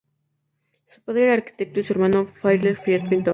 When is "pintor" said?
3.07-3.29